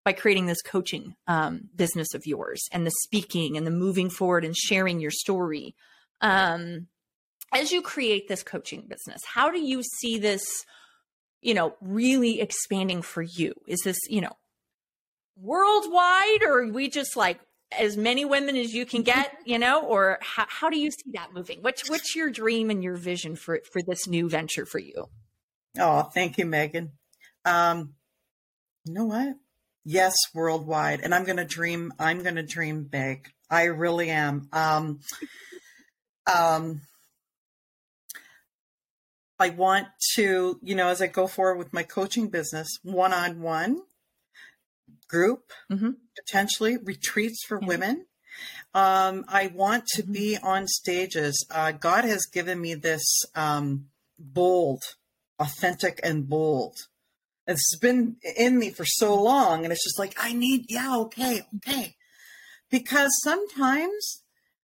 [0.05, 4.45] by creating this coaching um, business of yours and the speaking and the moving forward
[4.45, 5.75] and sharing your story.
[6.21, 6.88] Um,
[7.53, 10.43] as you create this coaching business, how do you see this,
[11.41, 13.55] you know, really expanding for you?
[13.67, 14.33] Is this, you know,
[15.37, 17.41] worldwide or are we just like
[17.79, 21.11] as many women as you can get, you know, or how, how do you see
[21.12, 21.59] that moving?
[21.62, 25.09] What's, what's your dream and your vision for, for this new venture for you?
[25.79, 26.93] Oh, thank you, Megan.
[27.45, 27.95] Um,
[28.85, 29.37] you know what?
[29.85, 31.01] Yes, worldwide.
[31.01, 33.29] And I'm going to dream, I'm going to dream big.
[33.51, 34.49] I really am.
[34.53, 35.01] Um,
[36.33, 36.83] um,
[39.38, 43.40] I want to, you know, as I go forward with my coaching business, one on
[43.40, 43.83] one,
[45.09, 45.90] group, mm-hmm.
[46.16, 47.68] potentially retreats for yeah.
[47.68, 48.07] women.
[48.73, 50.12] Um, I want to mm-hmm.
[50.12, 51.47] be on stages.
[51.51, 53.87] Uh, God has given me this um,
[54.18, 54.83] bold,
[55.38, 56.77] authentic, and bold
[57.47, 59.65] it's been in me for so long.
[59.65, 61.97] And it's just like, I need, yeah, okay, okay.
[62.71, 64.23] Because sometimes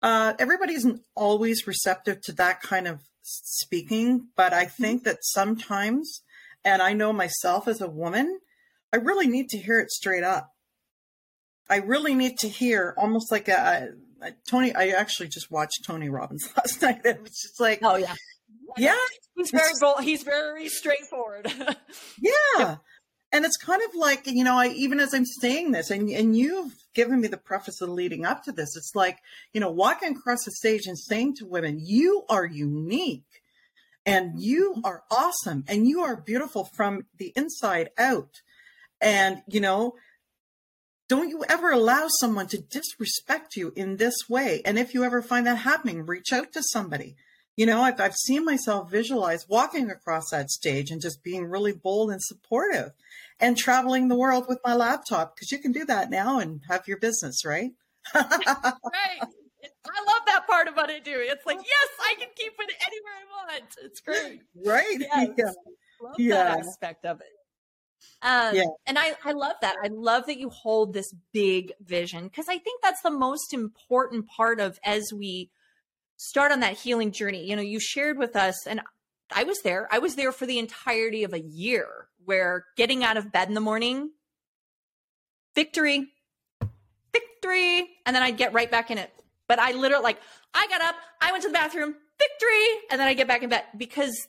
[0.03, 4.29] uh, everybody isn't always receptive to that kind of speaking.
[4.37, 4.83] But I mm-hmm.
[4.83, 6.22] think that sometimes,
[6.64, 8.40] and I know myself as a woman,
[8.92, 10.50] I really need to hear it straight up.
[11.68, 13.88] I really need to hear almost like a,
[14.22, 14.74] a Tony.
[14.74, 17.00] I actually just watched Tony Robbins last night.
[17.05, 18.14] It was just like, oh yeah,
[18.76, 18.96] yeah,
[19.37, 20.02] he's very bold.
[20.02, 21.52] He's very straightforward.
[22.20, 22.76] yeah.
[23.32, 26.37] And it's kind of like, you know, I even as I'm saying this, and and
[26.37, 29.18] you've given me the preface of leading up to this, it's like,
[29.52, 33.24] you know, walking across the stage and saying to women, you are unique
[34.06, 34.87] and you mm-hmm.
[34.87, 38.42] are awesome and you are beautiful from the inside out.
[39.00, 39.94] And, you know,
[41.08, 44.62] don't you ever allow someone to disrespect you in this way.
[44.64, 47.16] And if you ever find that happening, reach out to somebody.
[47.56, 51.72] You know, I've, I've seen myself visualize walking across that stage and just being really
[51.72, 52.90] bold and supportive
[53.38, 56.88] and traveling the world with my laptop because you can do that now and have
[56.88, 57.70] your business, right?
[58.14, 59.20] right.
[59.86, 61.16] I love that part about it too.
[61.16, 63.64] It's like, yes, I can keep it anywhere I want.
[63.82, 64.40] It's great.
[64.64, 64.98] Right.
[65.00, 65.30] Yes.
[65.36, 65.44] Yeah.
[66.02, 66.34] Love yeah.
[66.34, 67.26] that aspect of it.
[68.20, 68.64] Um, yeah.
[68.86, 69.76] And I, I love that.
[69.82, 74.26] I love that you hold this big vision because I think that's the most important
[74.26, 75.50] part of as we
[76.24, 77.44] start on that healing journey.
[77.44, 78.80] You know, you shared with us, and
[79.32, 79.88] I was there.
[79.90, 83.54] I was there for the entirety of a year where getting out of bed in
[83.54, 84.10] the morning,
[85.54, 86.08] victory,
[87.12, 89.12] victory, and then I'd get right back in it.
[89.46, 90.20] But I literally, like,
[90.54, 93.50] I got up, I went to the bathroom, victory, and then I get back in
[93.50, 94.28] bed because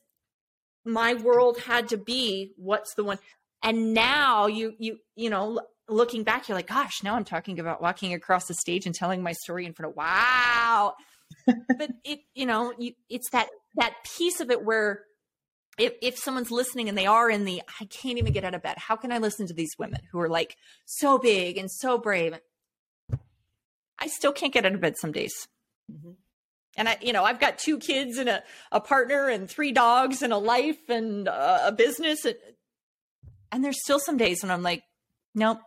[0.83, 3.19] my world had to be what's the one.
[3.63, 7.81] And now you, you, you know, looking back, you're like, gosh, now I'm talking about
[7.81, 10.95] walking across the stage and telling my story in front of, wow
[11.45, 15.03] but it, you know, you, it's that that piece of it where
[15.77, 18.63] if, if someone's listening and they are in the I can't even get out of
[18.63, 21.97] bed, how can I listen to these women who are like so big and so
[21.97, 22.37] brave?
[23.97, 25.47] I still can't get out of bed some days.
[25.91, 26.11] Mm-hmm.
[26.77, 30.21] And I, you know, I've got two kids and a, a partner and three dogs
[30.21, 32.25] and a life and a, a business.
[32.25, 32.35] And,
[33.51, 34.83] and there's still some days when I'm like,
[35.33, 35.59] nope,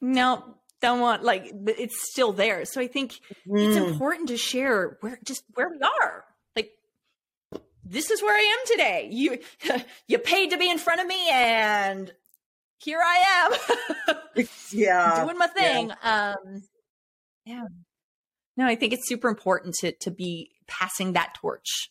[0.00, 0.44] nope,
[0.82, 2.64] don't want like it's still there.
[2.64, 3.12] So I think
[3.48, 3.66] mm.
[3.66, 6.24] it's important to share where just where we are.
[6.54, 6.72] Like
[7.84, 9.08] this is where I am today.
[9.10, 9.38] You
[10.08, 12.12] you paid to be in front of me and
[12.78, 13.54] here I
[14.08, 14.46] am.
[14.72, 15.24] yeah.
[15.24, 15.92] Doing my thing.
[16.02, 16.34] Yeah.
[16.34, 16.62] Um
[17.46, 17.64] yeah.
[18.56, 21.90] No, I think it's super important to to be passing that torch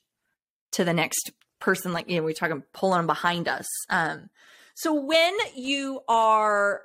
[0.74, 3.68] to the next person like you know we're talking pulling behind us.
[3.90, 4.30] Um
[4.76, 6.82] so when you are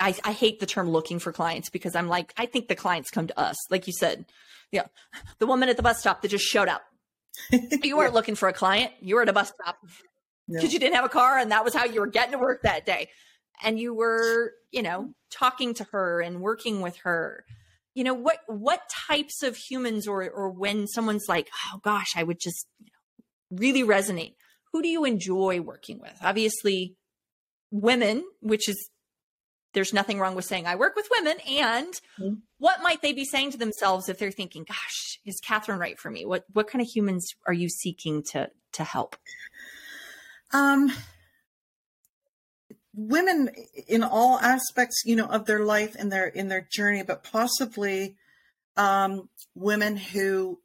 [0.00, 3.10] I, I hate the term looking for clients because I'm like, I think the clients
[3.10, 3.56] come to us.
[3.70, 4.24] Like you said,
[4.70, 4.86] yeah,
[5.38, 6.82] the woman at the bus stop that just showed up.
[7.50, 8.14] you weren't yeah.
[8.14, 8.92] looking for a client.
[9.00, 9.78] You were at a bus stop
[10.48, 12.62] because you didn't have a car and that was how you were getting to work
[12.62, 13.08] that day.
[13.62, 17.44] And you were, you know, talking to her and working with her.
[17.94, 22.22] you know what what types of humans or or when someone's like oh gosh i
[22.22, 24.34] would just you know, really resonate
[24.72, 26.96] who do you enjoy working with obviously
[27.70, 28.90] women which is
[29.74, 32.34] there's nothing wrong with saying i work with women and mm-hmm.
[32.58, 36.10] what might they be saying to themselves if they're thinking gosh is catherine right for
[36.10, 39.16] me what what kind of humans are you seeking to to help
[40.52, 40.90] um
[42.96, 43.50] women
[43.88, 48.16] in all aspects, you know, of their life and their in their journey, but possibly
[48.76, 50.60] um, women who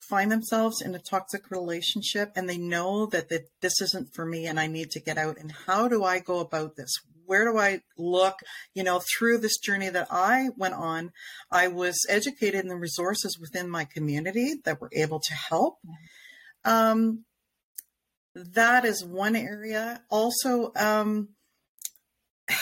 [0.00, 4.46] find themselves in a toxic relationship and they know that, that this isn't for me
[4.46, 5.38] and I need to get out.
[5.38, 6.92] And how do I go about this?
[7.26, 8.36] Where do I look?
[8.74, 11.12] You know, through this journey that I went on,
[11.50, 15.78] I was educated in the resources within my community that were able to help.
[16.64, 17.24] Um,
[18.34, 20.02] that is one area.
[20.10, 21.28] Also, um,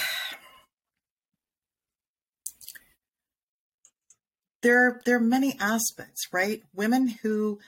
[4.62, 6.62] there there are many aspects, right?
[6.74, 7.58] Women who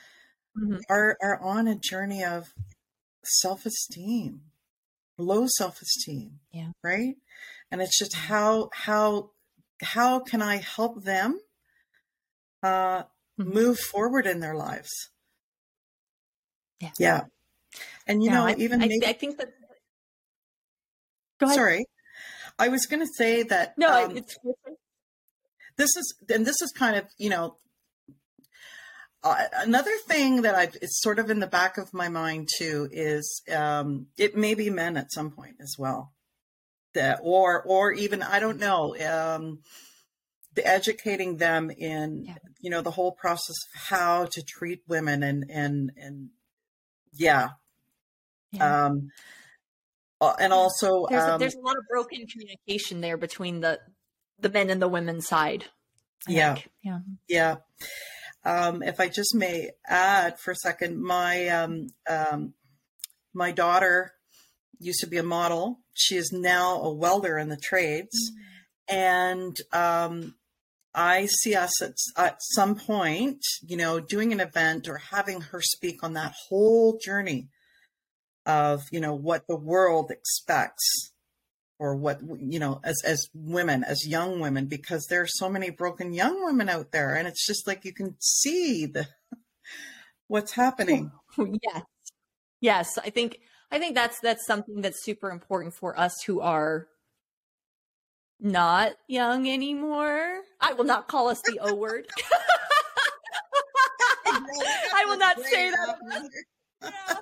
[0.59, 0.77] mm-hmm.
[0.91, 2.53] are are on a journey of
[3.23, 4.43] self esteem,
[5.19, 7.15] low self esteem, yeah, right.
[7.71, 9.31] And it's just how how
[9.83, 11.41] how can I help them
[12.63, 13.51] uh, mm-hmm.
[13.51, 14.91] move forward in their lives?
[16.81, 17.21] Yeah, yeah.
[18.07, 19.49] And you know, I, even I, maybe, I think that.
[21.47, 21.85] Sorry,
[22.59, 23.77] I was going to say that.
[23.77, 24.37] No, um, it's
[25.77, 27.57] this is and this is kind of you know
[29.25, 32.89] uh, another thing that I've it's sort of in the back of my mind too
[32.93, 36.13] is um, it may be men at some point as well
[36.93, 39.61] that or or even I don't know um,
[40.55, 42.35] the educating them in yeah.
[42.61, 46.29] you know the whole process of how to treat women and and and
[47.13, 47.51] yeah,
[48.53, 48.87] yeah.
[48.87, 49.09] um
[50.21, 53.81] uh, and also there's, um, a, there's a lot of broken communication there between the
[54.39, 55.65] the men and the women's side.
[56.29, 56.55] I yeah.
[56.55, 56.69] Think.
[56.83, 56.99] Yeah.
[57.29, 57.57] Yeah.
[58.45, 62.55] Um, if I just may add for a second, my um, um,
[63.33, 64.13] my daughter
[64.79, 65.81] used to be a model.
[65.95, 68.33] She is now a welder in the trades,
[68.89, 70.35] and um,
[70.95, 75.63] I see us at, at some point, you know, doing an event or having her
[75.63, 77.49] speak on that whole journey
[78.47, 81.14] of you know what the world expects
[81.79, 85.71] or what you know as as women as young women because there are so many
[85.71, 89.09] broken young women out there and it's just like you can see the
[90.29, 91.11] what's happening.
[91.37, 91.83] Yes.
[92.61, 93.41] Yes i think
[93.73, 96.87] i think that's that's something that's super important for us who are
[98.41, 100.41] not young anymore.
[100.61, 102.07] I will not call us the o word.
[104.27, 105.99] I will not say that
[106.83, 107.17] yeah.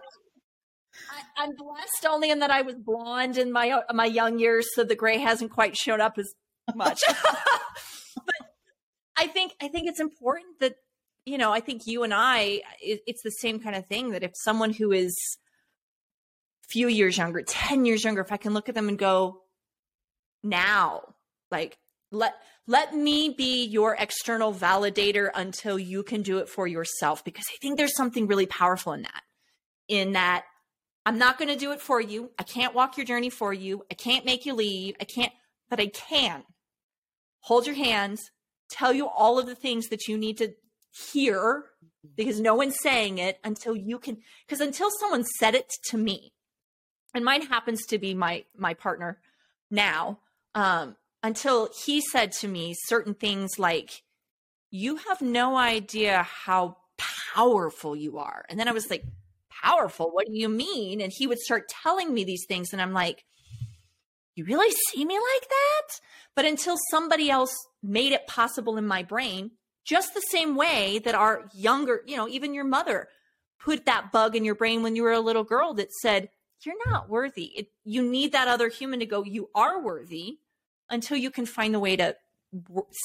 [1.36, 4.68] I, am blessed only in that I was blonde in my uh, my young years,
[4.74, 6.32] so the gray hasn't quite shown up as
[6.74, 7.00] much.
[8.16, 8.46] but
[9.16, 10.74] I think I think it's important that
[11.24, 14.22] you know I think you and I it, it's the same kind of thing that
[14.22, 15.16] if someone who is
[16.70, 19.42] few years younger, ten years younger, if I can look at them and go,
[20.42, 21.02] now,
[21.50, 21.78] like
[22.12, 22.34] let
[22.66, 27.56] let me be your external validator until you can do it for yourself because i
[27.60, 29.22] think there's something really powerful in that
[29.88, 30.44] in that
[31.04, 32.30] I'm not going to do it for you.
[32.38, 33.84] I can't walk your journey for you.
[33.90, 34.94] I can't make you leave.
[35.00, 35.32] I can't,
[35.68, 36.44] but I can
[37.42, 38.30] hold your hands,
[38.70, 40.54] tell you all of the things that you need to
[41.12, 41.64] hear
[42.16, 46.32] because no one's saying it until you can, because until someone said it to me,
[47.14, 49.20] and mine happens to be my my partner
[49.70, 50.18] now,
[50.54, 54.02] um, until he said to me certain things like,
[54.70, 59.04] "You have no idea how powerful you are," and then I was like
[59.62, 60.10] powerful.
[60.10, 61.00] What do you mean?
[61.00, 62.72] And he would start telling me these things.
[62.72, 63.24] And I'm like,
[64.34, 66.00] you really see me like that?
[66.34, 69.52] But until somebody else made it possible in my brain,
[69.84, 73.08] just the same way that our younger, you know, even your mother
[73.58, 76.28] put that bug in your brain when you were a little girl that said,
[76.64, 77.46] you're not worthy.
[77.56, 80.38] It, you need that other human to go, you are worthy
[80.88, 82.16] until you can find the way to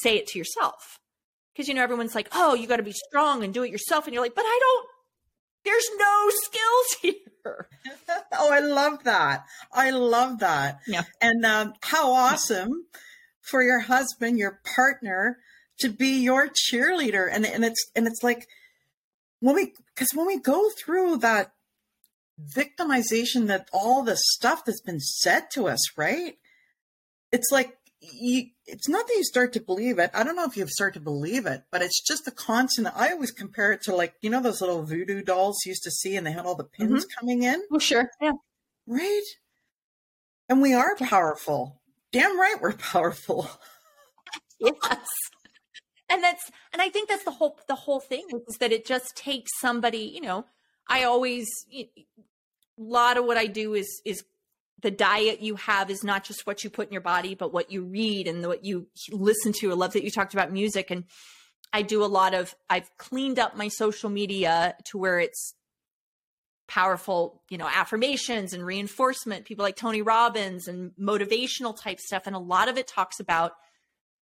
[0.01, 0.99] say it to yourself.
[1.53, 4.05] Because, you know, everyone's like, oh, you got to be strong and do it yourself.
[4.05, 4.87] And you're like, but I don't
[5.67, 7.67] there's no skills here.
[8.33, 9.45] oh, I love that.
[9.71, 10.79] I love that.
[10.87, 11.03] Yeah.
[11.21, 12.85] And um, how awesome
[13.41, 15.37] for your husband, your partner,
[15.79, 17.29] to be your cheerleader.
[17.31, 18.47] And and it's and it's like
[19.39, 21.51] when we because when we go through that
[22.55, 26.35] victimization that all the stuff that's been said to us, right?
[27.31, 30.11] It's like you, it's not that you start to believe it.
[30.13, 32.87] I don't know if you start to believe it, but it's just a constant.
[32.95, 35.91] I always compare it to like, you know, those little voodoo dolls you used to
[35.91, 37.19] see and they had all the pins mm-hmm.
[37.19, 37.63] coming in.
[37.69, 38.09] Well, sure.
[38.21, 38.33] Yeah.
[38.85, 39.23] Right.
[40.49, 41.81] And we are powerful.
[42.11, 43.49] Damn right we're powerful.
[44.59, 45.07] yes.
[46.09, 49.15] and that's and i think that's the whole the whole thing is that it just
[49.15, 50.45] takes somebody you know
[50.87, 51.87] i always a
[52.77, 54.23] lot of what i do is is
[54.81, 57.71] the diet you have is not just what you put in your body but what
[57.71, 61.03] you read and what you listen to i love that you talked about music and
[61.73, 65.53] i do a lot of i've cleaned up my social media to where it's
[66.67, 72.35] powerful you know affirmations and reinforcement people like tony robbins and motivational type stuff and
[72.35, 73.53] a lot of it talks about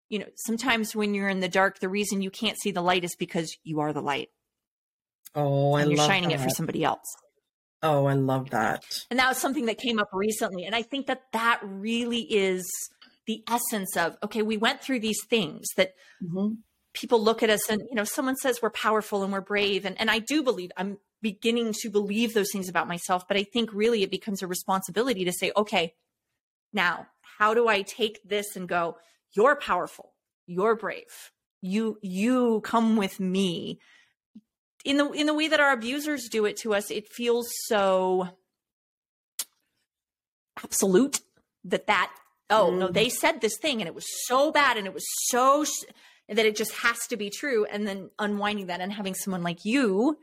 [0.09, 3.05] you know, sometimes when you're in the dark, the reason you can't see the light
[3.05, 4.29] is because you are the light.
[5.35, 6.41] Oh, I and you're love shining that.
[6.41, 7.17] it for somebody else.
[7.85, 8.83] Oh, I love that.
[9.11, 10.65] And that was something that came up recently.
[10.65, 12.65] And I think that that really is
[13.27, 16.55] the essence of okay, we went through these things that mm-hmm.
[16.93, 19.85] people look at us and, you know, someone says we're powerful and we're brave.
[19.85, 23.29] And, and I do believe, I'm beginning to believe those things about myself.
[23.29, 25.95] But I think really it becomes a responsibility to say, okay,
[26.73, 27.07] now,
[27.39, 28.97] how do I take this and go,
[29.33, 30.15] you're powerful
[30.47, 31.31] you're brave
[31.61, 33.79] you you come with me
[34.85, 38.29] in the in the way that our abusers do it to us it feels so
[40.63, 41.21] absolute
[41.65, 42.13] that that
[42.51, 42.79] oh mm.
[42.79, 45.71] no they said this thing and it was so bad and it was so sh-
[46.29, 49.65] that it just has to be true and then unwinding that and having someone like
[49.65, 50.17] you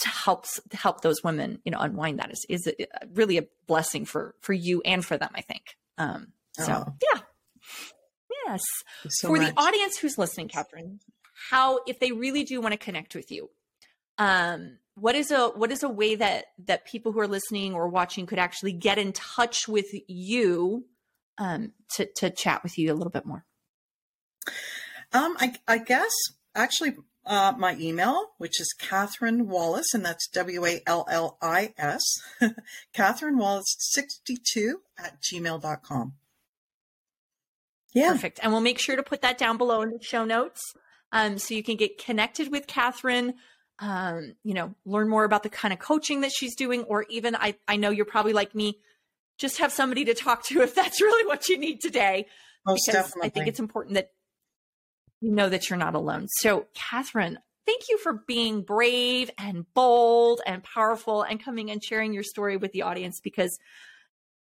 [0.00, 2.72] to help to help those women you know unwind that is is
[3.14, 6.94] really a blessing for for you and for them i think um so oh.
[7.14, 7.20] yeah
[8.46, 8.62] Yes.
[9.08, 9.54] So For much.
[9.54, 11.00] the audience who's listening, Catherine,
[11.50, 13.50] how if they really do want to connect with you,
[14.18, 17.88] um, what is a what is a way that that people who are listening or
[17.88, 20.84] watching could actually get in touch with you
[21.38, 23.44] um, to to chat with you a little bit more?
[25.12, 26.10] Um, I, I guess
[26.54, 26.94] actually
[27.24, 32.02] uh, my email, which is Catherine Wallis, and that's W A L L I S,
[32.92, 36.14] Catherine Wallis 62 at gmail.com.
[37.92, 38.12] Yeah.
[38.12, 38.40] Perfect.
[38.42, 40.60] And we'll make sure to put that down below in the show notes.
[41.12, 43.34] Um, so you can get connected with Catherine,
[43.78, 47.36] um, you know, learn more about the kind of coaching that she's doing, or even
[47.36, 48.78] I, I know you're probably like me,
[49.38, 52.26] just have somebody to talk to if that's really what you need today.
[52.66, 53.26] Most because definitely.
[53.26, 54.10] I think it's important that
[55.20, 56.26] you know that you're not alone.
[56.28, 62.12] So, Catherine, thank you for being brave and bold and powerful and coming and sharing
[62.12, 63.58] your story with the audience because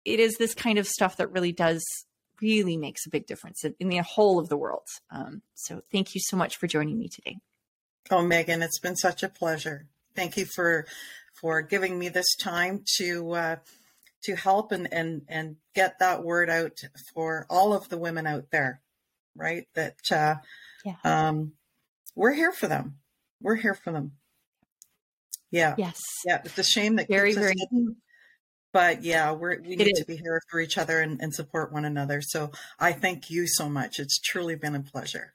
[0.05, 1.83] it is this kind of stuff that really does
[2.41, 4.87] really makes a big difference in, in the whole of the world.
[5.11, 7.37] Um, so thank you so much for joining me today.
[8.09, 9.87] Oh, Megan, it's been such a pleasure.
[10.15, 10.85] Thank you for
[11.33, 13.55] for giving me this time to uh,
[14.23, 16.79] to help and and and get that word out
[17.13, 18.81] for all of the women out there,
[19.35, 19.67] right?
[19.75, 20.35] That uh,
[20.85, 20.95] yeah.
[21.03, 21.53] um,
[22.15, 22.95] we're here for them.
[23.41, 24.13] We're here for them.
[25.51, 25.75] Yeah.
[25.77, 26.01] Yes.
[26.25, 26.41] Yeah.
[26.43, 27.97] It's a shame that very very hidden,
[28.73, 31.85] but yeah, we're, we need to be here for each other and, and support one
[31.85, 32.21] another.
[32.21, 33.99] So I thank you so much.
[33.99, 35.33] It's truly been a pleasure.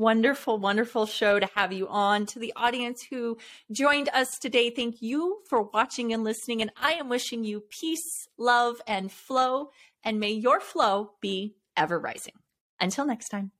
[0.00, 2.24] Wonderful, wonderful show to have you on.
[2.24, 3.36] To the audience who
[3.70, 6.62] joined us today, thank you for watching and listening.
[6.62, 9.72] And I am wishing you peace, love, and flow.
[10.02, 12.32] And may your flow be ever rising.
[12.80, 13.52] Until next time.